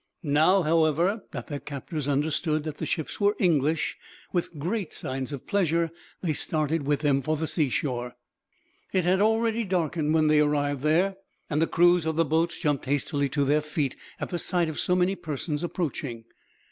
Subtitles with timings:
[0.23, 3.97] Now, however, that their captors understood that the ships were English,
[4.33, 5.91] with great signs of pleasure
[6.23, 8.15] they started with them for the seashore.
[8.93, 11.17] It had already darkened when they arrived there,
[11.51, 14.79] and the crews of the boats jumped hastily to their feet, at the sight of
[14.79, 16.23] so many persons approaching.